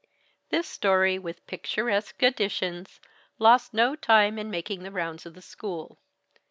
This 0.49 0.67
story, 0.67 1.19
with 1.19 1.45
picturesque 1.45 2.23
additions, 2.23 2.99
lost 3.37 3.71
no 3.71 3.95
time 3.95 4.39
in 4.39 4.49
making 4.49 4.81
the 4.81 4.89
rounds 4.89 5.27
of 5.27 5.35
the 5.35 5.43
school. 5.43 5.99